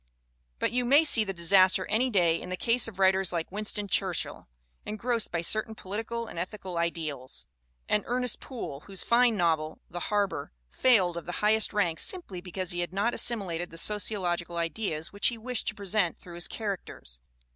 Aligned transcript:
But 0.57 0.71
you 0.71 0.83
may 0.83 1.03
see 1.03 1.23
the 1.23 1.31
disaster 1.31 1.85
any 1.85 2.09
day 2.09 2.41
in 2.41 2.49
the 2.49 2.57
case 2.57 2.87
of 2.87 2.97
writers 2.97 3.31
like 3.31 3.51
Winston 3.51 3.87
Churchill, 3.87 4.47
engrossed 4.83 5.31
by 5.31 5.41
certain 5.43 5.75
political 5.75 6.25
and 6.25 6.39
ethical 6.39 6.79
ideals, 6.79 7.45
and 7.87 8.03
Ernest 8.07 8.39
Poole, 8.39 8.79
whose 8.87 9.03
fine 9.03 9.37
novel 9.37 9.79
The 9.91 9.99
Harbor 10.09 10.53
failed 10.71 11.17
of 11.17 11.27
the 11.27 11.33
highest 11.45 11.71
rank 11.71 11.99
simply 11.99 12.41
because 12.41 12.71
he 12.71 12.79
had 12.79 12.93
not 12.93 13.13
assimilated 13.13 13.69
the 13.69 13.77
sociological 13.77 14.57
ideas 14.57 15.13
which 15.13 15.27
he 15.27 15.37
wished 15.37 15.67
to 15.67 15.75
present 15.75 16.17
through 16.17 16.33
his 16.33 16.47
characters. 16.47 17.19